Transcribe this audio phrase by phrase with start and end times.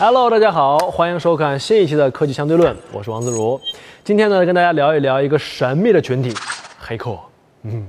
[0.00, 3.60] Hello，大家好，欢迎收看新一期的科技相对论，我是王自如。
[4.04, 6.32] 今天呢，跟大家聊一聊一个神秘的群体——
[6.78, 7.18] 黑客。
[7.64, 7.84] 嗯，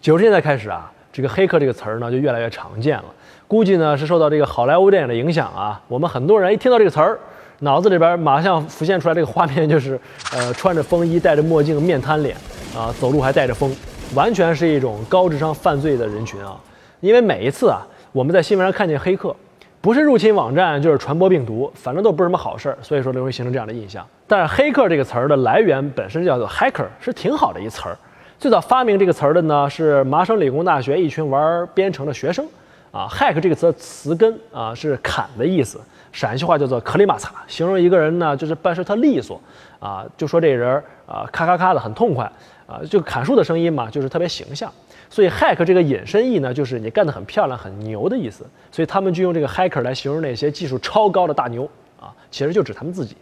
[0.00, 3.04] 九十年代开始啊，这个黑客这个词儿呢就越来越常见了。
[3.46, 7.20] 估计呢是受到这个好莱坞电影的影响啊，我们很多人一听到这个词儿，
[7.58, 10.00] 脑子里边马上浮现出来这个画面就是，
[10.32, 12.34] 呃，穿着风衣、戴着墨镜、面瘫脸
[12.74, 13.70] 啊，走路还带着风，
[14.14, 16.58] 完全是一种高智商犯罪的人群啊。
[17.00, 19.36] 因为每一次啊，我们在新闻上看见黑客。
[19.82, 24.06] 不是入侵网站，就是传播病毒，反正都不是什么好事儿，所以说容易形成这样的印象。
[24.26, 27.96] 但是黑客这个词儿的来源本身叫做 hacker，是挺好的一词儿。
[28.38, 32.46] 最早发明这个词儿的呢是麻省理工大学一群玩编程的学生。
[32.92, 39.40] 啊，hack 这个词的词根啊是砍的意思，陕西话叫做“克里马擦”，形容一个人呢就是办事特利索，
[39.78, 42.24] 啊，就说这人啊咔咔咔的很痛快，
[42.66, 44.68] 啊，就砍树的声音嘛，就是特别形象。
[45.10, 48.46] 所以，hack 这个引申义呢，就是你干得很漂亮、很牛的意思。
[48.70, 51.68] 所以他们就用这个 hacker 来形容那些技术超高的大牛
[52.00, 53.16] 啊，其实就指他们自己。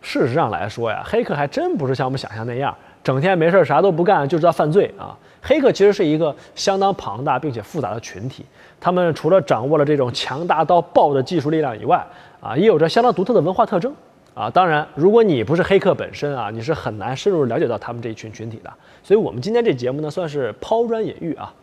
[0.00, 5.16] 事实上来说呀，黑客还真不是像我们想象那样，整天没事儿啥都不干就知道犯罪啊。
[5.42, 8.46] 黑客其实是一个相当庞大并且复杂的群体，
[8.80, 12.02] 他们除了掌握了这种强大到爆的技术力量以外，
[12.40, 13.94] 啊，也有着相当独特的文化特征。
[14.34, 18.72] 啊，当然，如果你不是黑客本身啊，你是很难深入了解到他们这一群群体的。
[19.00, 21.54] 所以，我们今天这节目呢，算是抛砖引玉啊。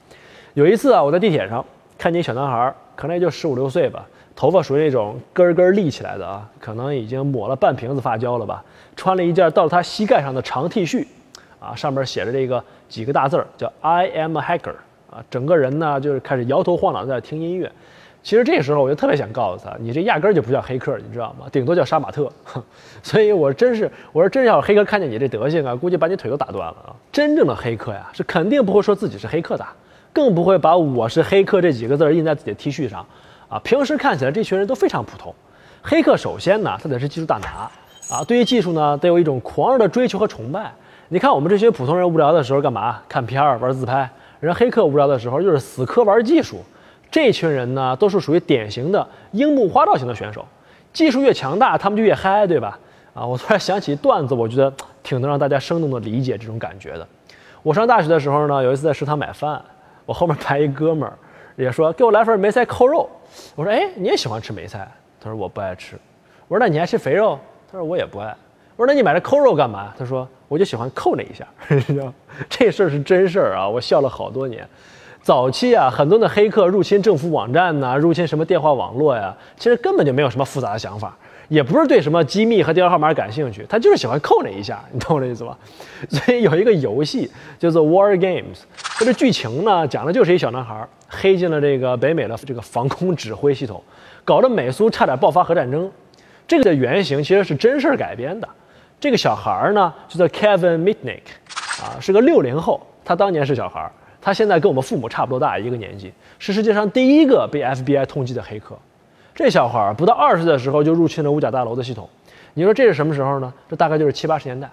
[0.53, 1.63] 有一次啊，我在地铁上
[1.97, 8.63] 看见一小男孩，可能也就十五六岁吧，头发属于那种根根立起来的啊，可能已经抹了半瓶子发胶了吧。
[8.95, 11.05] 穿了一件到了他膝盖上的长 T 恤，
[11.59, 14.75] 啊，上面写着这个几个大字儿，叫 I am a hacker。
[15.09, 17.69] 啊，整个人呢就是开始摇头晃脑在听音乐。
[18.23, 21.47] 其实这时候我就特别想告诉他，你这压根儿就不叫黑客，你知道吗？
[21.51, 22.31] 顶多叫杀马特。
[23.01, 26.93] 所以我真是，我说真要黑客看见你这德行啊，估计把你腿都打断了啊！
[27.11, 29.65] 真正的黑客呀，是肯定不会说自己是黑客的，
[30.13, 33.03] 更不会把我是黑客这几个字印在自己的 T 恤上
[33.49, 33.59] 啊。
[33.63, 35.33] 平时看起来这群人都非常普通。
[35.81, 40.71] 黑客首先呢，他得是技术大拿啊，对于技术呢，得有一种狂热的追求和崇拜。
[41.09, 43.01] 你看我们这些普通人无聊的时候干嘛？
[43.09, 44.07] 看片儿、玩自拍。
[44.39, 46.63] 人黑客无聊的时候就是死磕玩技术。
[47.11, 50.45] 这群人呢，都是属于典型的樱木花道型的选手，
[50.93, 52.79] 技术越强大，他们就越嗨，对吧？
[53.13, 54.73] 啊，我突然想起一段子，我觉得
[55.03, 57.05] 挺能让大家生动的理解这种感觉的。
[57.61, 59.61] 我上大学的时候呢，有一次在食堂买饭，
[60.05, 61.13] 我后面排一哥们儿，
[61.57, 63.09] 也说给我来份梅菜扣肉。
[63.55, 64.89] 我说，哎，你也喜欢吃梅菜？
[65.19, 65.97] 他说我不爱吃。
[66.47, 67.37] 我说那你爱吃肥肉？
[67.69, 68.33] 他说我也不爱。
[68.77, 69.93] 我说那你买这扣肉干嘛？
[69.97, 71.45] 他说我就喜欢扣那一下。
[72.49, 74.65] 这事儿是真事儿啊，我笑了好多年。
[75.23, 81.15] 早期啊，很多的黑客入侵政府网站呐，入侵什么电话网络呀，其实根本就没有什么复杂的想法，
[81.47, 85.55] 也不是对什么机密和电话号码感兴趣，他就是喜欢扣那一下，你懂我这意思吧？
[86.09, 88.61] 所以有一个游戏叫做 War Games，
[88.97, 93.79] 它的剧情呢，讲的就是一小男孩黑进了这个北美的这个防空指挥系统，
[94.25, 95.91] 搞得美苏差点爆发核战争。
[96.47, 98.49] 这个的原型其实是真事儿改编的。
[98.99, 101.21] 这个小孩呢，就叫 Kevin Mitnick，
[101.79, 103.91] 啊，是个六零后，他当年是小孩儿。
[104.21, 108.77] 他现在跟我们父母差不多大，一个年纪，是世界上第一个被 FBI 通缉的黑客。
[109.33, 112.07] 这小孩儿不到二十岁的时候就入侵了五角大楼的系统。
[112.53, 113.51] 你说这是什么时候呢？
[113.67, 114.69] 这大概就是七八十年代，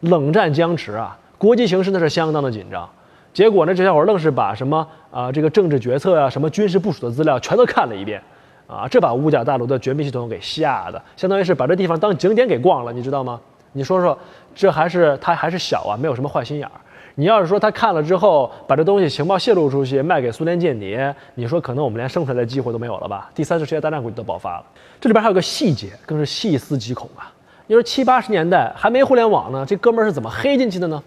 [0.00, 2.88] 冷战僵持啊，国际形势那是相当的紧张。
[3.32, 8.20] 结果呢，这小伙愣是把什么啊这个政治决策啊、什么军事部署的资料全都看了一遍，
[8.66, 13.38] 啊，这把五角大楼的绝密系统给吓的，相当于是把这地方当景点给逛了，你知道吗？
[13.72, 14.18] 你说说，
[14.54, 16.72] 这还是他还是小啊，没有什么坏心眼儿。
[17.18, 23.28] 你要是说他看了之后把这东西情报泄露出去卖给苏联间谍，你说可能我们连生存的机会都没有了吧？
[23.34, 24.64] 第三次世界大战估计都爆发了。
[25.00, 27.34] 这里边还有个细节，更是细思极恐啊！
[27.66, 31.02] 你说七八十年代还没互联网呢，这哥们儿是怎么黑进去的呢？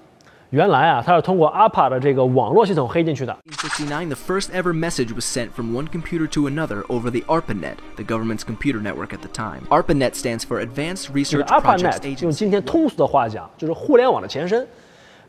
[0.50, 3.34] 原来啊，他是通过 ARPA 的这个网络系统黑进去的。
[3.46, 7.76] In 69, the first ever message was sent from one computer to another over the ARPANET,
[7.96, 9.62] the government's computer network at the time.
[9.70, 12.24] ARPANET stands for Advanced Research Projects Agency.
[12.24, 14.68] 用今天通俗的话讲，就是互联网的前身。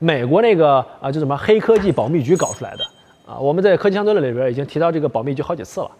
[0.02, 2.84] 美国那个啊，就什么黑科技保密局搞出来的
[3.24, 5.90] 啊，我们在科技相对论里边已经提到这个保密局好几次了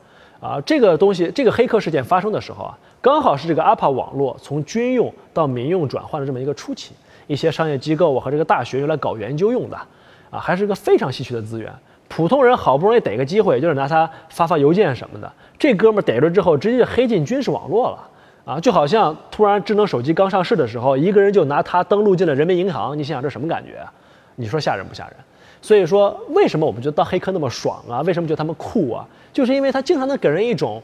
[0.41, 0.61] 啊。
[0.67, 6.95] 这个东西，这个黑客事件发生的时候啊，刚好是这个 ARPA 网络从军用到民用转换的这么一个初期，
[7.29, 9.77] 一些商业机构和这个大学用来搞研究用的
[10.33, 11.73] 啊，还是一个非常稀缺的资源。
[12.09, 18.09] 普通人好不容易逮个机会，就是拿它发发邮件什么的，这哥们逮着之后，直接就黑进军事网络了。
[18.45, 23.79] 啊，就好像突然智能手机刚上市的时候，一个人就拿它登录进了人民银行，你想想这什么感觉？
[24.35, 25.17] 你说吓人不吓人？
[25.61, 28.01] 所以说，为什么我们觉得当黑客那么爽啊？
[28.01, 29.07] 为什么觉得他们酷啊？
[29.33, 30.83] 就是因为他经常能给人一种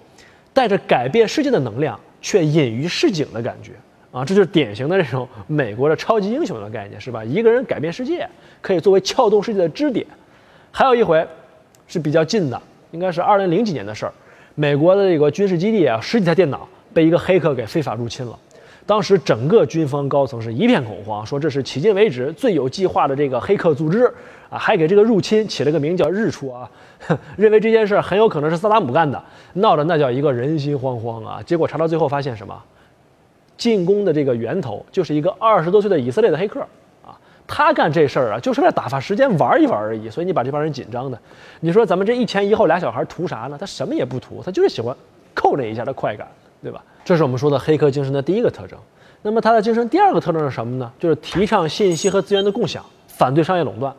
[0.52, 3.72] 带着改变世界的能量，却隐于市井的感觉
[4.12, 4.25] 啊！
[4.25, 7.25] 这就是典型的这种美国的超级英雄的概念，是吧？
[7.25, 8.28] 一个人改变世界，
[8.62, 10.06] 可以作为撬动世界的支点。
[10.70, 11.26] 还有一回
[11.88, 12.62] 是比较近的，
[12.93, 14.12] 应该是二零零几年的事儿，
[14.54, 16.69] 美国的这个军事基地啊，十几台电脑。
[16.93, 18.38] 被一个黑客给非法入侵了。
[18.87, 24.11] 当时整个军方高层是一片恐慌，说这是迄今为止最有计划的这个黑客组织
[24.49, 26.70] 啊，还给这个入侵起了个名叫“日出”啊，
[27.37, 31.43] 认为这件事很有可能是萨达姆干的，闹得那叫一个人心惶惶啊。
[31.44, 32.58] 结果查到最后发现什么？
[33.58, 36.61] 进攻的这个源头就是一个二十多岁的以色列的黑客
[37.05, 37.12] 啊，
[37.46, 40.08] 他干这事儿啊，就是为了打发时间玩一玩而已。
[40.08, 41.19] 所以你把这帮人紧张的，
[41.61, 43.58] 你说咱们这一前一后俩小孩图啥呢？
[43.61, 44.96] 他什么也不图，他就是喜欢
[45.35, 46.26] 扣那一下的快感，
[46.62, 46.82] 对吧？
[47.05, 48.78] 这是我们说的黑客精神的第一个特征。
[49.22, 50.93] 那么它的精神第二个特征是什么呢？
[50.99, 53.93] 就是提倡信息和资源的共享，反对商业垄断。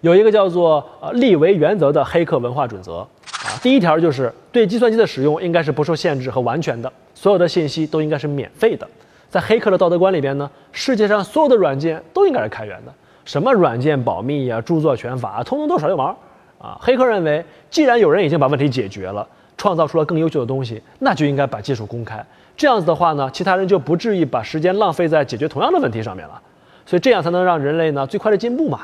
[0.00, 8.86] 有一个叫做呃利维原则的黑客文化准则啊，第一条就是对计算机的使用应该是不受限制和完全的，所有的信息都应该是免费的。
[9.28, 12.92] 在黑客的道德观里边呢，世界上所有的软件都应该是开源的，
[13.24, 16.16] 什么软件保密呀、著作权法啊，通通都是耍流氓
[16.58, 16.78] 啊！
[16.80, 19.26] 黑客认为，既然有人已经把问题解决了，
[19.56, 22.24] 创造出了更优秀的东西，那就应该把技术公开。
[22.56, 26.40] 这样子的话呢，其他人就不至于把时间浪费在解决同样的问题上面了，
[26.86, 28.80] 所以这样才能让人类呢最快的进步嘛。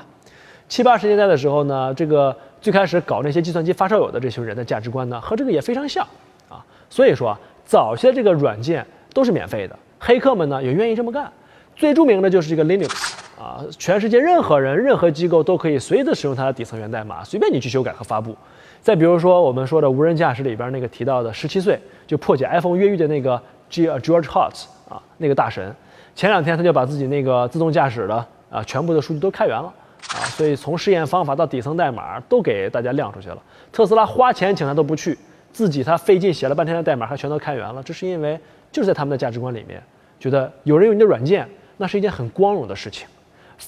[0.69, 6.07] 七八十年代的时候呢，这个最开始搞那些计算机发烧友的这群人的价值观呢，和这个也非常像
[6.49, 6.65] 啊。
[6.89, 11.31] 所以说，早期的这个软件都是免费的，黑客们呢也愿意这么干。
[11.75, 13.12] 最著名的就是这个 Linux
[13.43, 18.37] 啊，全世界任何人、任何机构都可以随时使用它的底层源代码，随便你去修改和发布。
[18.81, 23.41] 再比如说我们说的无人驾驶里边那个提到的十七岁就破解 iPhone 越狱的那个。
[23.73, 25.75] George Hotz 啊，那个大神，
[26.15, 29.73] 前两天他就把自己那个自动驾驶的啊全部的数据都开源了
[30.15, 33.39] 啊，所以从试验方法到底层代码都给大家亮出去了。
[33.73, 35.17] 特斯拉花钱请他都不去，
[35.55, 38.39] 自己他费劲写了半天的代码还全都开源了，这是因为
[38.71, 39.83] 就是在他们的价值观里面，
[40.21, 41.49] 觉得有人用你的软件
[41.79, 43.09] 那是一件很光荣的事情，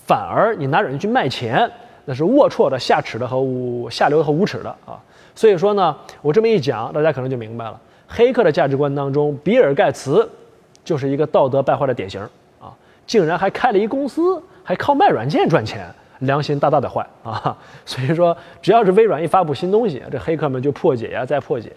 [0.06, 1.70] 反而你拿软件去卖钱，
[2.04, 4.98] 那是龌龊的、下耻的和无下流的和无耻的啊。
[5.34, 7.80] 所以说呢，我这么一讲，大家可能就明白了。
[8.06, 10.28] 黑客的价值观当中，比尔盖茨
[10.84, 12.20] 就是一个道德败坏的典型
[12.60, 12.70] 啊！
[13.06, 15.86] 竟然还开了一公司，还靠卖软件赚钱，
[16.20, 17.56] 良心大大的坏啊！
[17.86, 21.72] 所以说，只要是微软一发布新东西，这黑客们就破解呀，再破解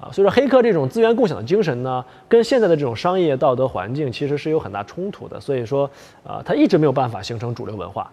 [0.00, 0.10] 啊！
[0.12, 5.40] 所以说，黑客这种资源共享的精神呢，跟现在的这种商业道德环境其实是有很大冲突的。
[5.40, 5.90] 所以说，
[6.24, 8.10] 啊，它一直没有办法形成主流文化。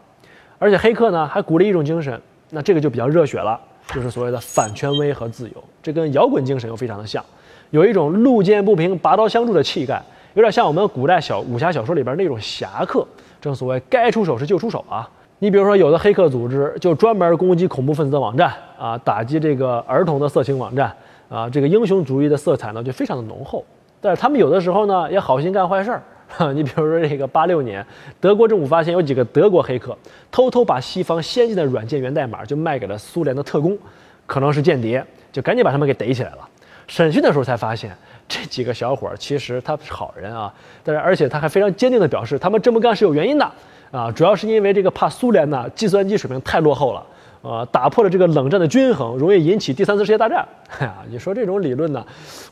[0.58, 3.60] 而且，黑客呢还鼓励一种精神，那这个就比较热血了，
[3.94, 7.24] 就是所谓的反权威和自由，这跟摇滚精神又非常的像。
[7.72, 10.02] 有一种路见不平拔刀相助的气概，
[10.34, 13.06] 有点像我们古代小武侠小说里边那种侠客。
[13.42, 15.08] 正所谓该出手时就出手啊！
[15.38, 20.92] 你比如说，有的黑客组织就专门攻击恐怖分子的网站啊，打击这个儿童的色情网站
[21.30, 23.63] 啊，这个英雄主义的色彩呢就非常的浓厚。
[24.01, 26.04] 但是他们有的时候呢也好心干坏事儿。
[26.54, 27.86] 你比如说这个八六年，
[28.19, 29.95] 德国政府发现有几个德国黑客
[30.31, 33.77] 偷偷把西方先进的软件源代码就卖给了苏联的特工，
[34.25, 36.50] 可能是间谍，就赶紧把他们给逮起来了。
[36.88, 37.95] 审讯的时候才发现，
[38.27, 40.51] 这几个小伙其实他是好人啊，
[40.83, 43.51] 但是而且他还非常坚定地表示，他们这么干是有原因的
[43.92, 47.06] 啊，主要是因为这个怕苏联呢计算机水平太落后了，
[47.46, 50.44] 呃，打破了这个冷战的均衡，容易引起第三次世界大战。
[50.80, 52.04] 哎呀，你说这种理论呢，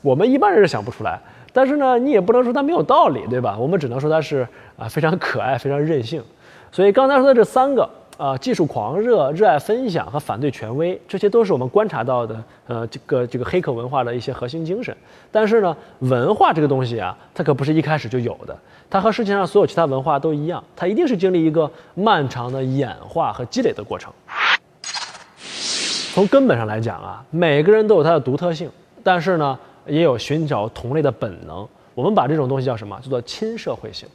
[0.04, 1.20] 我们一般人是想不出来，
[1.52, 3.58] 但是呢，你也不能说它没有道理，对吧？
[3.58, 4.48] 我们只能说它是
[4.78, 6.22] 啊非常可爱，非常任性。
[6.72, 7.90] 所以刚才说的这三个。
[8.16, 12.44] 啊，技术狂热、热爱分享和反对权威，这些都是我们观察到的。
[12.68, 14.96] 呃，这个这个黑客文化的一些核心精神。
[15.32, 18.56] 但是呢，文化这个东西啊，它可不是一开始就有的。
[18.88, 24.14] 它和世界上所有其他文化都一样，它一定是经历一个漫长的演化和积累的过程。
[26.14, 28.70] 从根本上来讲啊，每个人都有他的独特性，
[29.02, 31.68] 但是呢，也有寻找同类的本能。
[31.96, 32.96] 我们把这种东西叫什么？
[33.02, 34.08] 叫做亲社会性。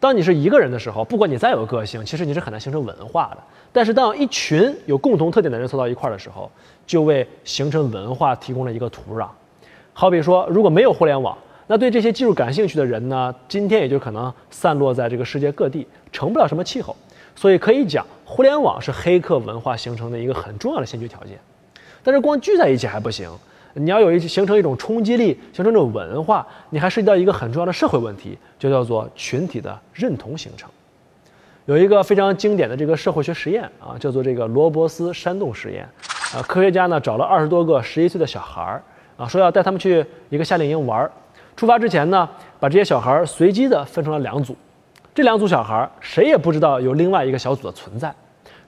[0.00, 3.36] 当你是一个人的时候，不管你再有个性，其实你是很难形成文化的。
[3.74, 6.50] 但是当一群有共同特点的人凑到一块儿的时候，
[6.86, 9.28] 就为形成文化提供了一个土壤。
[9.92, 11.36] 好比说，如果没有互联网，
[11.66, 16.96] 那对这些技术感兴趣的人呢，今天也就可能散落在这个世界各地，成不了什么气候。
[17.36, 21.38] 所以可以讲，互联网是黑客文化形成的一个很重要的先决条件。
[22.02, 23.30] 但是光聚在一起还不行。
[23.76, 30.70] 你要有一形成一种冲击力，形成这种文化，你还涉及到一个很重要的社会问题，就叫做群体的认同形成。
[31.66, 35.88] 有一个非常经典的这个社会学实验啊，叫做这个罗伯斯山洞实验。
[36.36, 38.82] 啊，科学家呢找了二十多个十一岁的小孩儿
[39.16, 41.10] 啊，说要带他们去一个夏令营玩儿。
[41.56, 42.28] 出发之前呢，
[42.60, 44.56] 把这些小孩儿随机的分成了两组，
[45.14, 48.12] 这两组小孩儿谁也不知道有另外一个小组的存在。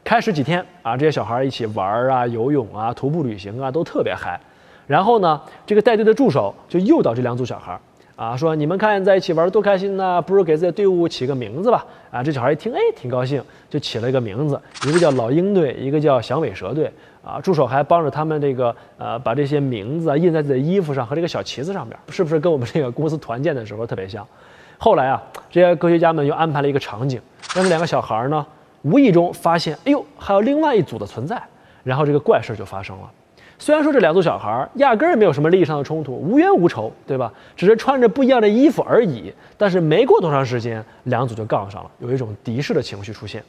[0.05, 4.39] 开始几天啊，这些小孩儿一起玩儿啊、游泳啊、徒步旅行啊，都特别嗨。
[4.87, 7.81] 然后呢，这个带队的助手就诱导这两组小孩儿
[8.15, 16.89] 啊，说：“你们看在一起玩多开心呐，不如给自己的队伍起个名字吧。”啊，这小孩一听，哎，挺高兴，就起了一个名字，一个叫老鹰队，一个叫响尾蛇队。
[17.25, 24.25] 啊，助手还帮着他们这个呃把这些名字啊印在自己的衣服上和这个小旗子上面，是不是跟我们这个公司团建的时候特别像？
[24.79, 27.21] 后来啊，这些科学家们又安排了一个场景，
[27.55, 28.45] 让这两个小孩呢
[28.83, 31.41] 无意中发现，哎呦，还有另外一组的存在，
[31.83, 33.11] 然后这个怪事就发生了。
[33.59, 37.33] 虽然说这两组小孩压根儿没有什么利益上的冲突，无冤无仇，对吧？
[37.57, 39.33] 只是穿着不一样的衣服而已。
[39.57, 43.43] 但是没过多长时间，两组就杠上了，有一种敌视的情绪出现。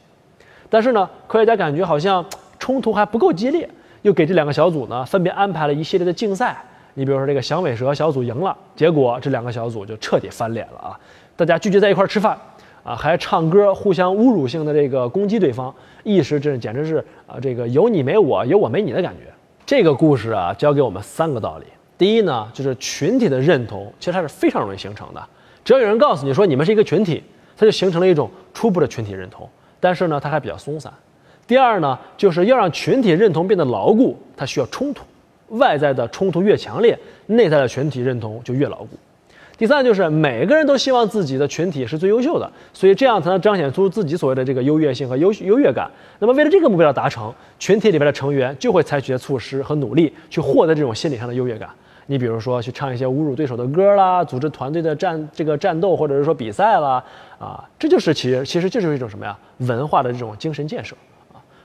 [0.70, 2.24] 但是呢，科学家感觉好像
[2.58, 3.68] 冲突还不够激烈，
[4.00, 6.56] 又给这两个小组呢分别安排了一系列的竞赛。
[6.98, 10.98] 你比如说这个响尾蛇小组赢了，结果这两个小组就彻底翻脸了啊！
[11.36, 12.36] 大家聚集在一块儿吃饭，
[12.82, 16.96] 啊，还唱歌，互相侮辱性的这个攻击对方，一时这简直是
[17.28, 19.32] 啊，这个有你没我，有我没你的感觉。
[19.64, 21.66] 这个故事啊，教给我们三个道理。
[21.96, 25.24] 第一呢，就是群体的认同其实它是非常容易形成的。
[25.64, 27.22] 只要有人告诉你说你们是一个群体，
[27.56, 29.48] 它就形成了一种初步的群体认同。
[29.78, 30.92] 但是呢，它还比较松散。
[31.46, 35.04] 第二呢，就是要让群体认同变得牢固，它需要冲突。
[35.50, 38.88] 外在的冲突越强烈，内在的群体认同就越牢固。
[39.56, 45.90] 第三就是每个人都希望自己的群体是最优秀的，所以这样才能彰显出自己所谓的这个优越性和优优越感。
[46.20, 51.68] 那么为了这个目标的达成，群体里边的成员就会采取措施和努力去获得这种心理上的优越感。
[52.06, 57.02] 你比如说去唱一些侮辱对手的歌啦，组织团队的战这个战斗或者是说比赛啦，
[57.38, 59.36] 啊，这就是其实其实就是一种什么呀？
[59.58, 60.96] 文化的这种精神建设，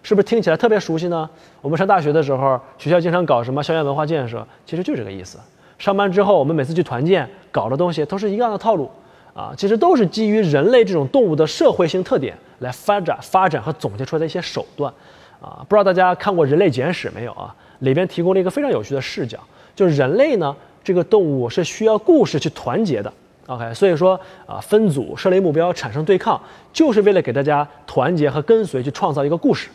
[0.03, 1.27] 是不是听起来特别熟悉呢？
[1.61, 5.39] 我们上大学的时候，学校经常搞什么校园文化建设，其实就这个意思。
[5.79, 8.91] 上班之后，我们每次去团建搞的东西都是一样的套路
[9.33, 14.93] 啊，其实都是基于人类这种动物的社会性特点来发展、发展和总结出来的一些手段
[15.41, 15.65] 啊。
[15.67, 17.55] 不知道大家看过《人类简史》没有啊？
[17.79, 19.39] 里边提供了一个非常有趣的视角。
[19.75, 23.11] 就是人类呢，这个动物是需要故事去团结的。
[23.47, 26.39] OK，所以说啊，分组设立目标，产生对抗，
[26.71, 29.69] 就是为了给大家团结和跟随，去创造一个故事。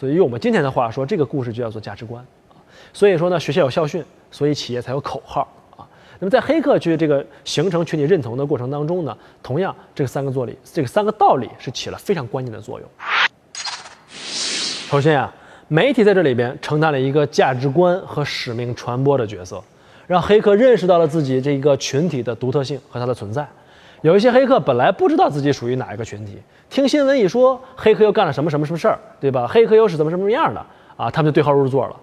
[0.00, 2.56] 所以用我们今天的话说，这个故事就叫做价值观啊。
[2.94, 5.84] 所以说呢，学校有校训，所以企业才有口号啊。
[6.18, 12.88] 那么在黑客去这个形成群体认同的过程当中呢，同样这个三个座理，这个三个道理是起了非常关键的作用。
[14.14, 15.34] 首先啊。
[15.72, 19.62] 媒体在这里边承担了一个价值观和使命传播的角色，
[20.08, 23.46] 让黑客认识到了自己这一个群体的独特性和它的存在。
[24.02, 26.38] 有一些黑客本来不知道自己属于哪一个群体，
[26.68, 29.46] 听新闻一说黑客又干了什么什么什么事儿，对吧？
[29.46, 30.64] 黑客又是怎么什么样的
[30.96, 31.10] 啊？
[31.10, 31.96] 他们就对号入座了。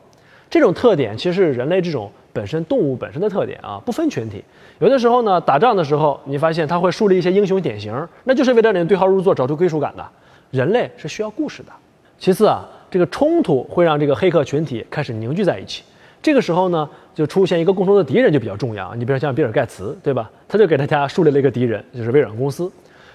[0.50, 4.44] 这种特点其实是人类这种本身动物本身的特点啊，不分群体。
[4.80, 10.06] 有的时候呢，打仗的时候你发现他会树立一些英雄典型，那就是为了让你对号入座，找出归属感的。
[10.52, 11.72] 人类是需要故事的。
[12.18, 12.68] 其次啊。
[12.90, 15.84] 这个冲突会让这个黑客群体开始凝聚在一起，
[16.22, 18.94] 这个时候呢，就出现一个共同的敌人就比较重要。
[18.96, 20.30] 你比如像比尔盖茨，对吧？
[20.48, 22.72] 他就给大家树立了一个敌人，就是微软公司。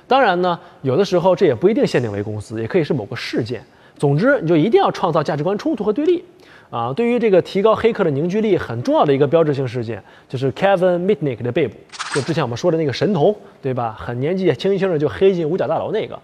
[0.07, 3.63] 当然呢，有的时候这也不一定限定为公司，也可以是某个事件。
[3.99, 6.25] 总之，你就一定要创造价值观冲突和对立。
[6.71, 11.77] 啊，对于这个提高黑客的凝聚力很重要的一个标志性事件，就是 Kevin Mitnick 的被捕，
[12.15, 13.95] 就之前我们说的那个神童，对吧？
[13.99, 16.19] 很年纪轻轻的就黑进五角大楼那个。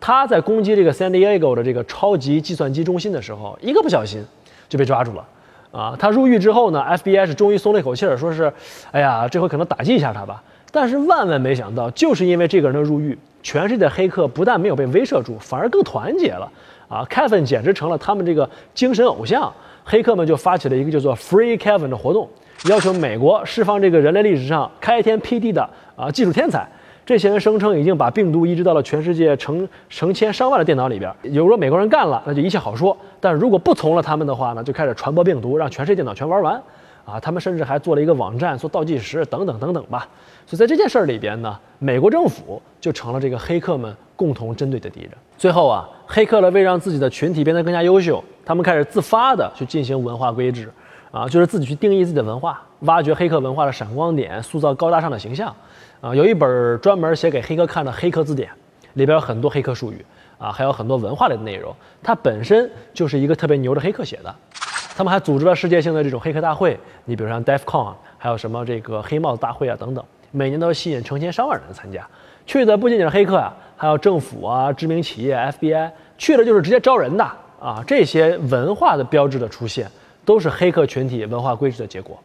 [0.00, 4.24] 他在攻击这个 San Diego 的这个超级计算机中心的时候，一个不小心
[4.68, 5.24] 就被抓住了，
[5.72, 8.52] 啊，他入狱之后呢，FBI 是终于松了一口气儿，说是，
[8.90, 10.42] 哎呀，这回可能打击一下他吧。
[10.70, 16.50] 但是万万没想到，就是因为这个人的入狱，全世界的黑客不但没有被威慑住，反而更团结了，
[16.88, 19.52] 啊，Kevin 简直成了他们这个精神偶像，
[19.82, 22.28] 黑客们就发起了一个叫做 Free Kevin 的活动，
[22.66, 26.68] 要求美国释放这个人类历史上开天辟地的啊技术天才。
[27.04, 31.12] 这些人声称已经把病毒移植到了全世界成成千上万的电脑里边。
[31.22, 36.62] 如果美国人干了，那就一切好说；但如果不从了他们的话呢，就开始传播病毒，让全世界电脑全玩完。
[37.04, 40.06] 啊，他们甚至还做了一个网站做倒计时，等等等等吧。
[40.46, 45.10] 所以在这件事儿里边呢，美国政府就成了这个黑客们共同针对的敌人。
[45.36, 50.70] 最后啊，黑客呢为让自己的群体变得更加优秀，他们开始自发的去进行文化规制，
[51.12, 55.54] 啊，就是自己去定义自己的文化，挖掘黑客文化的闪光点，塑造高大上的形象。
[56.00, 58.50] 啊，有一本专门写给黑客看的黑客字典，
[58.94, 60.04] 里边有很多黑客术语
[60.38, 61.72] 啊，还有很多文化类的内容。
[62.02, 64.34] 它本身就是一个特别牛的黑客写的。
[64.96, 72.06] 他们还组织了世界性的这种黑客大会，你比如像 DefCon，还有什么这个黑帽子大会啊等等，每年都吸引成千上万人参加。
[72.46, 77.24] 去的不仅仅是黑客啊，还有政府啊、知名企业、FBI，去的就是直接招人的
[77.60, 77.82] 啊。
[77.86, 79.88] 这些文化的标志的出现，
[80.24, 82.18] 都是黑客群体文化规制的结果。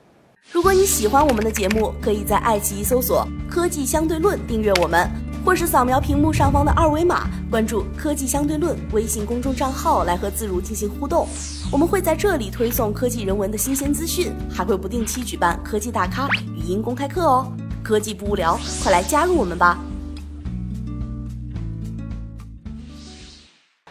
[0.51, 5.09] 如果你喜欢我们的节目，可以在爱奇艺搜索“科技相对论”订阅我们，
[5.43, 11.27] 或是扫描屏幕上方的二维码关注“科技相对论”微信公众账号来和自如进行互动。
[11.69, 17.51] 我们会在这里推送科技人文的新鲜资讯，还会不定期举办科技大咖语音公开课哦。
[17.83, 19.77] 科技不无聊，快来加入我们吧！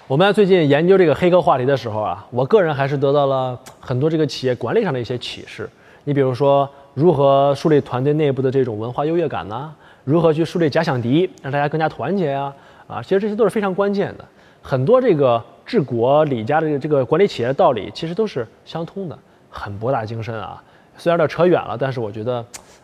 [0.08, 5.68] 我们在最近研究这个黑客话题的时候啊，我个人还是得到了很多这个企业管理上的一些启示。
[6.04, 9.75] 你比如说，如何树立团队内部的这种文化优越感呢？
[10.04, 12.54] 如何去树立假想敌，让大家更加团结呀？
[12.86, 14.25] 啊，其实这些都是非常关键的。
[14.62, 19.18] 很多这个治国理家的这个管理企业的道理，其实都是相通的，
[19.50, 20.62] 很博大精深啊。
[20.96, 22.36] 虽然有点扯远了，但是我觉得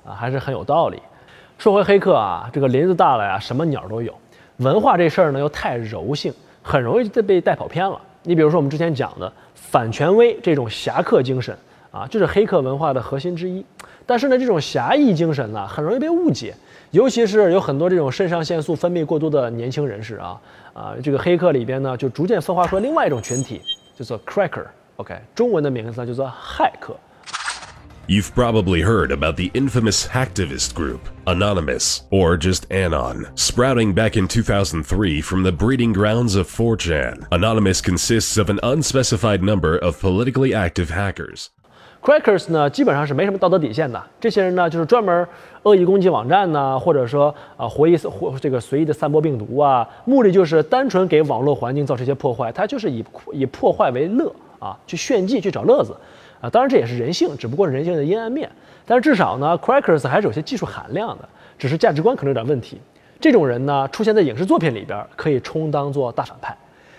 [0.05, 1.01] 啊，还是很有道理。
[1.57, 4.13] 说回黑客啊，这个林子大了呀，什么鸟都有。
[4.57, 6.35] 文化这事儿呢，又太柔性。
[6.63, 8.01] 很容易就被带跑偏了。
[8.23, 11.57] 你比如说我们之前讲的反权威这种侠客精神
[11.91, 13.65] 啊，就是黑客文化的核心之一。
[14.07, 16.55] 但是呢，这种侠义精神呢，很容易被误解，
[16.91, 20.41] 尤其是有很多这种肾上腺素分泌过多的年轻人士啊
[20.73, 23.61] 啊，这个黑客里边呢，就逐渐分化出另外一种群体，
[23.97, 24.65] 叫做 cracker。
[24.97, 26.95] OK，中文的名字呢叫做骇客。
[28.12, 35.22] You've probably heard about the infamous hacktivist group, Anonymous, or just Anon, sprouting back in 2003
[35.22, 37.28] from the breeding grounds of 4chan.
[37.32, 41.50] Anonymous consists of an unspecified number of politically active hackers.
[42.02, 44.02] Crackers 呢，基本上是没什么道德底线的。
[44.22, 45.28] 这些人呢，就是专门
[45.64, 52.50] 恶意攻击网站呢，或者说啊，活意或这个随意的散播病毒啊，目的就是单纯给网络环境造成一些破坏。
[52.54, 55.94] 他就是以以破坏为乐啊，去炫技，去找乐子。
[56.43, 58.51] 啊，当然这也是人性，只不过是人性的阴暗面。
[58.85, 62.79] 但是至少呢，Crackers 还是有些技术含量的，只是价值观可能有点问题。
[63.21, 66.55] 这种人呢，出现在影视作品里边，可以充当做大反派。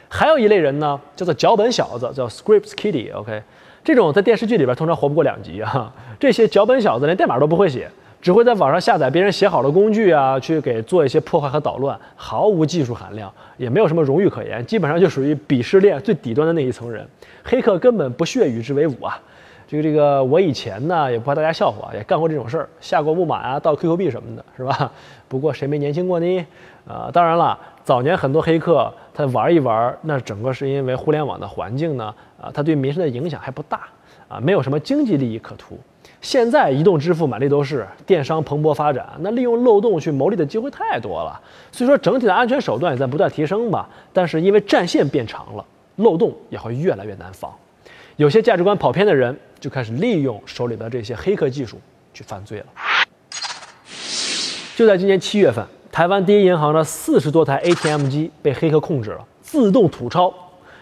[0.08, 3.14] 还有一类人呢，叫做脚本小子，叫 Scripts Kitty。
[3.14, 3.44] OK，
[3.84, 5.94] 这种在电视剧里边通常活不过两集啊。
[6.18, 7.90] 这些脚本小子连代码都不会写，
[8.22, 17.06] 只会在网上下载别人写好的工具啊，去给做一些破坏和捣乱，毫无技术含量，也没有什么荣誉可言，基本上就属于鄙视链最底端的那一层人。
[17.44, 19.20] 黑客根本不屑与之为伍啊。
[19.68, 24.92] 这个这个，我以前呢也不怕大家笑话，也干过这种事儿，下过木马啊，盗 QQ 币什么的，是吧？
[25.28, 26.46] 不过谁没年轻过呢？
[26.88, 33.82] 啊，当然了，早年很多黑客他玩一玩，那整个是因为互联网的环境呢，啊，他对民生的影响还不大，
[34.28, 35.80] 啊，没有什么经济利益可图。
[36.20, 41.40] 现在移动支付满地都是，电商蓬勃发展，那利用漏洞去牟利的机会太多了。
[41.72, 45.66] 所以说整体的安全手段也在不断提升吧，但是因为战线变长了，
[45.98, 47.52] 漏洞也会越来越难防。
[48.16, 51.80] 有些价值观跑偏的人就开始利用手里的这些黑客技术
[52.14, 52.66] 去犯罪了。
[54.76, 60.34] 就在今年七月份，台湾第一银行的四十多台 ATM 机被黑客控制了，自动吐钞，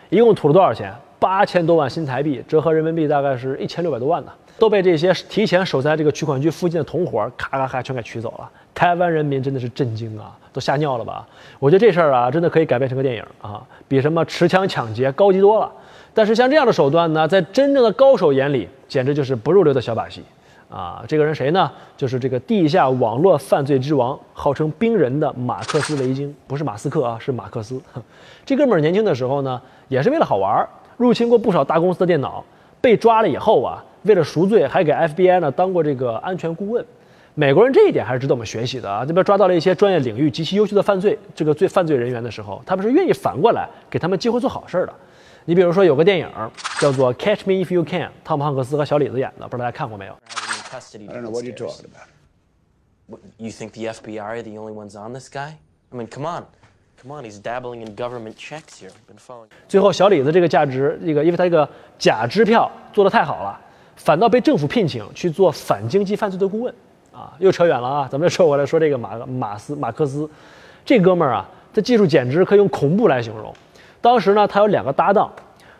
[0.09, 0.93] 一共吐了多少钱？
[1.19, 8.49] 八千多万新台币，折合人民币大概是一千六百多万呢，都被这些提前守在这个取款机附近的同伙咔咔咔全给取走了。
[8.73, 11.27] 台湾人民真的是震惊啊，都吓尿了吧？
[11.59, 15.71] 我觉得这事儿啊，真的可以改编成个电影啊，比什么持枪抢劫高级多了。
[16.13, 20.21] 但是像这样的手段呢，在真正的高手眼里，简直就是不入流的小把戏，
[20.69, 21.71] 啊，这个人谁呢？
[21.95, 27.81] 就是这个地下网络犯罪之王，号称冰人的马克思维京，不是马斯克啊，是马克思。
[28.45, 32.43] 这哥们儿年轻的时候呢，也是为了好玩，入侵过不少大公司的电脑，
[32.81, 36.85] 被抓了以后啊，为了赎罪，还给 FBI 呢当过这个安全顾问。
[37.33, 39.05] 美国人这一点还是值得我们学习的啊！
[39.05, 44.93] 这边抓到了一些专业领域极其优秀的犯罪这个罪犯罪人员的时候，他们是愿意反过来给他们机会做好事儿的。
[45.45, 46.29] 你比如说有个电影
[46.79, 53.19] 叫做《Catch Me If You Can》，汤姆汉克斯和小李子演的，不知道大家看过没有？I don't know what you're talking about.
[53.37, 55.55] You think the FBI are the only ones on this guy?
[55.91, 56.45] I mean, come on,
[57.01, 58.91] come on, he's dabbling in government checks here.
[59.07, 59.47] Been following.
[59.67, 63.59] 最后，小李子这个价值，这个因为他这个假支票做得太好了，
[63.97, 66.73] 反倒被政府聘请去做反经济犯罪的顾问
[67.11, 67.33] 啊！
[67.39, 68.07] 又扯远了啊！
[68.09, 70.29] 咱们说回来，说这个马马斯马克思，
[70.85, 73.53] 这哥们儿啊，这技术简直可以用恐怖来形容。
[74.01, 75.31] 当时呢，他有两个搭档，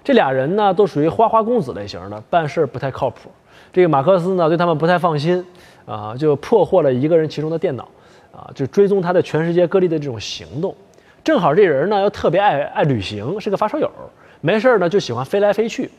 [0.04, 3.30] 这俩人呢都属于花花公子类型的，办事不太靠谱。
[3.74, 5.44] 这个马克思呢对他们不太放心，
[5.86, 7.88] 啊，就破获了一个人其中的电脑，
[8.32, 10.76] 啊，就追踪他在全世界各地的这种行动。
[11.24, 13.90] 正好这人呢又特别爱爱旅行，是个发烧友，
[14.40, 15.90] 没事呢就喜欢飞来飞去。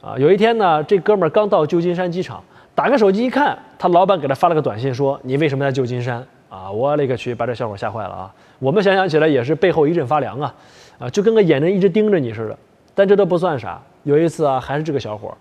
[0.00, 2.42] 啊，有一天呢，这哥们儿刚到旧金山机场，
[2.74, 6.24] 打开手机一看，他老板给他发了个短信，说你为什么在旧金山？
[6.48, 8.34] 啊，我勒个去，把这小伙吓坏了啊！
[8.58, 10.54] 我们想想起来也是背后一阵发凉啊。
[11.02, 12.56] 啊，就跟个眼睛一直盯着你似的，
[12.94, 13.82] 但这都不算啥。
[14.04, 15.36] 有一次啊，还是这个小伙，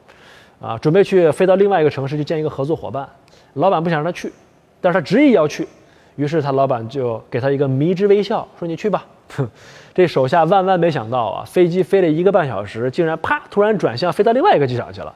[0.60, 3.08] 啊，准备去飞到另外一个城市去见一个合作伙伴，
[3.54, 4.34] 老板不想让他去，
[4.82, 5.68] 但是他执意要去，
[6.16, 9.06] 于是他老板就给他一个迷之微笑，说你去吧。
[9.36, 9.48] 哼，
[9.94, 15.14] 这手下万万没想到啊，飞机飞了一个半小时，竟然啪突然转向飞到另外一个机场去了。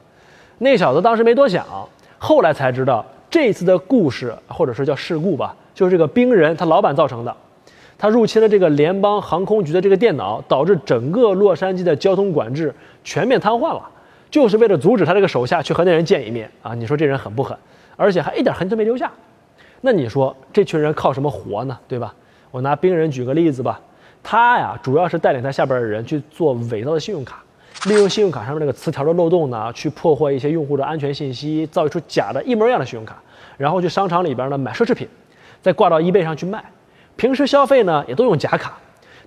[0.58, 1.66] 那小子当时没多想，
[2.18, 7.36] 后来才知道这次的故事或者说叫事故吧，就是这个冰人他老板造成的。
[7.98, 13.82] 他入侵了这个联邦航空局的这个电脑，导致整个洛杉矶的交通管制全面瘫痪了，
[14.30, 16.74] 就是为了阻止他这个手下去和那人见一面啊！
[16.74, 17.56] 你说这人狠不狠？
[17.96, 19.10] 而且还一点痕迹都没留下。
[19.80, 21.78] 那你说这群人靠什么活呢？
[21.88, 22.14] 对吧？
[22.50, 23.80] 我拿冰人举个例子吧，
[24.22, 27.42] 他呀，主要是带领他下边的人去做伪造的信用卡，
[27.86, 33.16] 利用信用卡上面那个词条的漏洞呢，去破获一些用户的安全信息，造出假的一模一样的信用卡，
[33.56, 35.08] 然后去商场里边呢买奢侈品，
[35.62, 36.62] 再挂到 eBay 上去卖。
[37.16, 38.78] 平时消费呢，也都用假卡。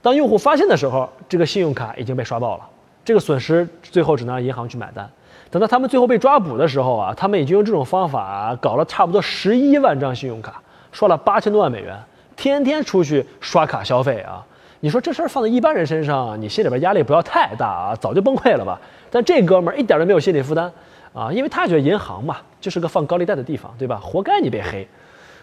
[0.02, 2.64] 当用户发现的时候，这个信用卡已经被刷爆了，
[3.04, 5.10] 这个损失最后只能让银行去买单。
[5.50, 11.98] 等到他们最后被抓捕的时候啊，他们已经用这种方法搞了差不多十一万张信用卡，刷了八千多万美元，
[12.36, 14.46] 天天出去刷卡消费啊。
[14.80, 18.80] 你说这事儿放在一般人身上，你心里边压力不要太大啊，早就崩溃了吧？
[19.10, 20.72] 但这哥们儿一点都没有心理负担
[21.12, 24.00] 啊，因为他觉得银行嘛就是个放高利贷的地方，对吧？
[24.02, 24.88] 活该你被黑。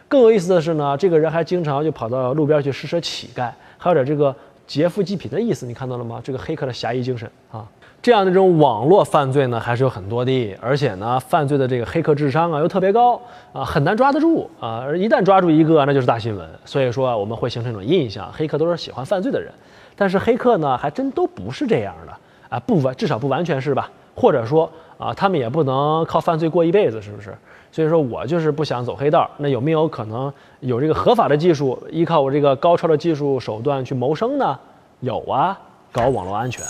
[0.08, 4.34] 更有意思的是呢，这个人还经常就跑到路边去施舍乞丐，还有点这个
[4.66, 6.20] 劫富济贫的意思，你看到了吗？
[6.22, 7.66] 这个黑客的侠义精神啊。
[8.02, 13.20] 这样的这种网络犯罪呢，还是有很多的，而且呢，犯罪的这个黑客智商啊又特别高
[13.52, 14.78] 啊，很难抓得住啊。
[14.84, 16.48] 而一旦抓住一个，那就是大新闻。
[16.64, 19.50] 所以说，我们会形成一种印象，黑客都是喜欢犯罪的人。
[19.96, 22.12] 但是黑客呢，还真都不是这样的
[22.48, 23.90] 啊，不完，至少不完全是吧？
[24.16, 27.37] 或者说啊，他们也不能靠犯罪过一辈子，是不是？
[27.70, 29.31] 所以说我就是不想走黑道。
[29.37, 34.59] 那有没有可能有这个合法的技术，依靠我这个高超的技术手段去谋生呢？
[35.00, 35.59] 有啊，
[35.92, 36.64] 搞网络安全。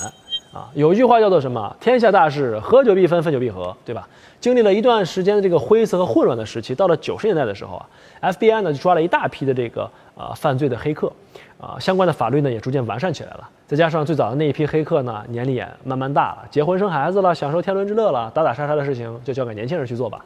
[0.53, 1.77] 啊，有一句话叫做什么？
[1.79, 4.09] 天下大事，合久必分，分久必合，对吧？
[4.41, 7.87] 经历了一段时间的这个灰色和混乱的时期，到了九十年代的时候啊
[8.23, 11.13] ，FBI 呢就抓了一大批的这个呃犯罪的黑客。
[11.59, 13.49] 啊，相关的法律呢也逐渐完善起来了。
[13.66, 20.25] 再加上最早的那一批黑客呢，年龄也慢慢大了，结婚生孩子了，享受天伦之乐了，打打杀杀的事情就交给年轻人去做吧。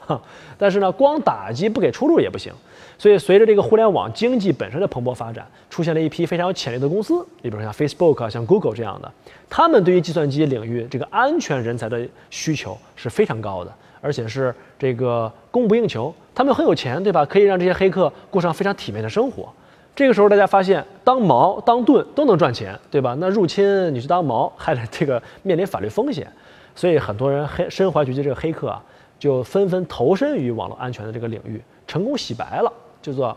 [0.59, 2.53] 但是呢，光打击不给出路也不行。
[2.99, 9.11] 所以随着这个互联网经济本身的蓬勃发展，出现了一批非常有潜力的公司，你比如像 Facebook、啊像 Google 这样的，
[9.49, 16.15] 他们对于计算机领域这个安全人才的需求是非常高的，而且是这个供不应求。
[16.35, 17.25] 他们很有钱，对吧？
[17.25, 19.49] 可以让这些黑客过上非常体面的生活。
[19.95, 23.15] 这个时候，大家发现当矛当盾都能赚钱，对吧？
[23.19, 26.27] 那入侵你去当矛，还得这个面临法律风险，
[26.75, 28.83] 所以很多人黑身怀绝技这个黑客啊，
[29.19, 32.73] 就纷纷投身于网络安全的这个领域，成功洗白了，
[33.03, 33.37] 叫做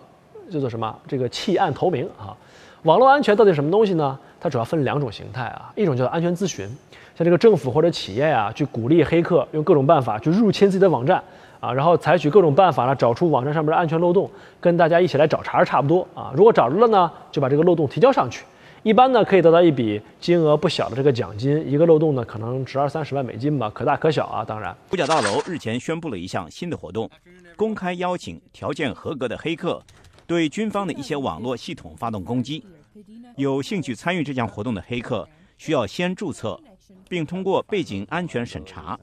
[0.50, 0.96] 叫做什么？
[1.06, 2.32] 这个弃暗投明啊！
[2.84, 4.18] 网络安全到底什么东西呢？
[4.40, 6.66] 它主要分两种形态啊，一种叫做安全咨询，
[7.16, 11.22] 像这个政府或者企业啊，去鼓励黑客用各种办法去入侵自己的网站。
[11.64, 16.34] 啊，然后采取各种办法呢，找出网站上面的安全漏洞，跟大家一起来找茬差不多啊。
[16.36, 18.44] 如果找着了呢，就把这个漏洞提交上去，
[18.84, 21.66] 一般呢可以得到一笔金额不小的这个奖金。
[21.66, 24.44] 一个漏洞呢可能值二三十万美金吧，可大可小啊。
[24.44, 27.10] 当然，五角大楼日前宣布了一项新的活动，
[27.56, 29.82] 公开邀请条件合格的黑客
[30.28, 32.62] 对军方的一些网络系统发动攻击。
[33.38, 35.26] 有兴趣参与这项活动的黑客
[35.58, 36.60] 需要先注册，
[37.08, 39.00] 并通过背景安全审查，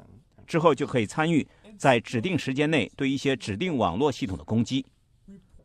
[0.46, 1.48] 之后就可以参与。
[1.80, 4.84] 在指定时间内对一些指定网络系统的攻击，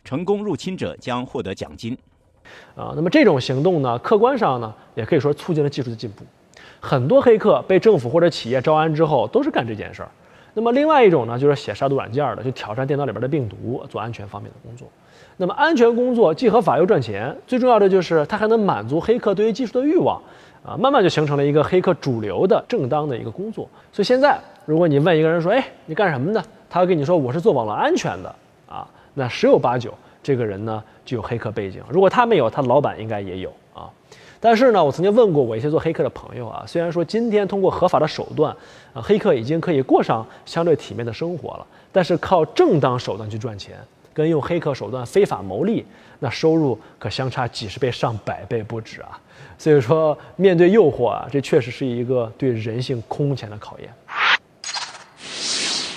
[0.01, 1.97] 成功入侵者将获得奖金。
[2.73, 6.23] 啊，那么这种行动呢，客观上呢，也可以说促进了技术的进步。
[6.79, 10.09] 很多黑客被政府或者企业招安之后，都是干这件事儿。
[10.53, 14.87] 那么另外一种呢，就是写杀毒软件的，就挑战电脑里边的病毒，做安全方面的工作。
[15.35, 20.21] 那么安全工作既合法又赚钱，最重要的就是它还能满足黑客对于技术的欲望。
[20.65, 23.69] 啊，慢慢就形成了一个黑客主流的正当的一个工作。
[23.91, 28.35] 所以现在，如果你问一个人说：“哎，你干什么的？”他会跟你说：“我是做网络安全的。”
[28.67, 31.81] 啊，那十有八九这个人呢就有黑客背景。
[31.87, 33.87] 如果他没有，他老板应该也有啊。
[34.39, 38.51] 但是呢，我曾经问过我一些做黑客的朋友啊，虽然说今天通过合法的手段，
[38.93, 43.77] 啊，黑客已经可以过上相对体面的生活了，但是靠正当手段去赚钱，
[44.13, 45.85] 跟用黑客手段非法牟利，
[46.19, 49.19] 那收入可相差几十倍、上百倍不止啊。
[49.57, 53.89] 所以说，面对诱惑啊，这确实是一个对人性空前的考验。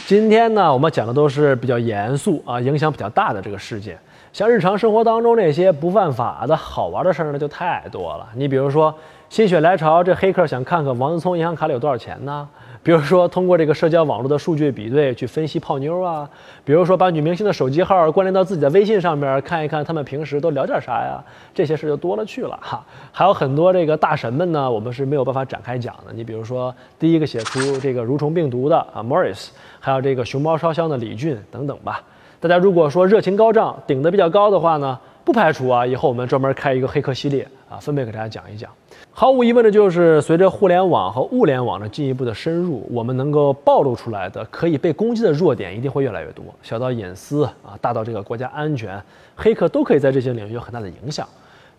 [0.07, 3.99] 今天呢，我们讲的都是比较严肃啊，影响比较大的这个事件。
[4.33, 8.29] 像日常生活当中那些不犯法的好玩的事儿呢，就太多了。
[8.35, 8.95] 你比如说，
[9.29, 12.49] 心血来潮，这黑客想看看王思聪银行卡里有多少钱呢？
[12.89, 16.27] 比如说，通过这个社交网络的数据比对去分析泡妞啊；
[16.65, 21.23] 比如说，把女明星的手机号关联到自己的微信上面，看一看他们平时都聊点啥呀。
[21.55, 22.83] 这些事就多了去了哈。
[23.13, 26.15] 还有很多这个大神们呢，我们是没有办法展开讲的。
[26.15, 29.49] 你比如说，第一个写出这个蠕虫病毒的啊，Morris，
[29.79, 32.03] 还有这个熊猫烧香的李俊等等吧。
[32.41, 38.71] 大家如果说热情高涨，顶得比较高的话呢，不排除啊，以后我们专门开一个黑客系列啊，分别给大家讲一讲。
[39.11, 46.45] 毫无疑问的就是，随着互联网和物联网的进一步的深入，我们能够暴露出来的可以被攻击的弱点一定会越来越多。
[46.63, 49.01] 小到隐私啊，大到这个国家安全，
[49.37, 51.29] 黑客都可以在这些领域有很大的影响。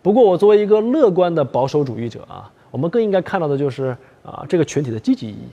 [0.02, 5.48] 不过，我作为一个乐观的保守主义者啊，我们更应该看到的就是啊，这个群体的积极意义。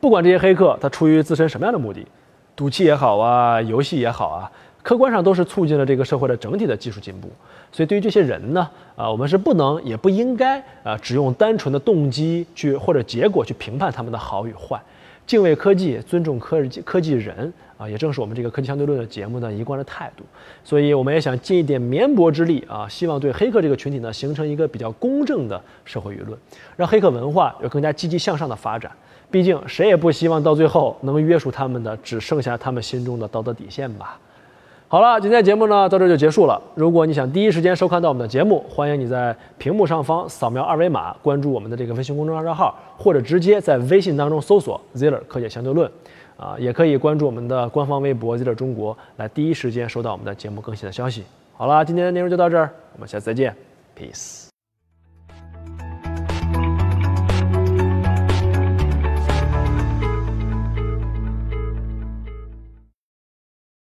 [0.00, 2.06] 不管这些黑客他出于自身什么样的目的，
[2.54, 4.50] 赌气也好啊，游戏也好啊，
[4.82, 7.28] 客观上都是促进了这个社会的整体的技术进步。
[7.72, 14.80] 所以对于这些人呢，啊，我们是不能也不应该啊，只用单纯的动机去或者结果去评判他们的好与坏。
[15.26, 20.24] 敬畏科技，尊重科技科技人啊，也正是我们这个科技相对论的节目的一贯的态度。
[20.64, 26.36] 所以我们也想尽一点绵薄之力啊，希望对黑客这个群体呢，形成一个比较公正的社会舆论，
[26.76, 28.90] 让黑客文化有更加积极向上的发展。
[29.30, 34.18] 毕竟谁也不希望到最后能约束他们的只剩下他们心中的道德底线吧。
[34.92, 36.60] 好了，今天的节目呢到这就结束了。
[36.74, 45.88] 如果你想第一时间收看到我们的节目，欢迎你在屏幕上方扫描二维码，关注我们的这个微信公众账号，或者直接在微信当中搜索 Ziller 科学相对论，
[46.36, 51.22] 啊，也可以关注我们的官方微博 Ziller 中国，来第一时间收到我们的节目更新的消息。
[51.56, 53.54] 好了，今天的内容就到这儿，我们下次再见
[53.96, 54.39] ，Peace。